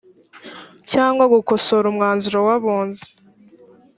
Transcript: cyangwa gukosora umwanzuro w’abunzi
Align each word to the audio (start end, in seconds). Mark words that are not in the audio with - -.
cyangwa 0.91 1.25
gukosora 1.33 1.85
umwanzuro 1.91 2.39
w’abunzi 2.47 3.07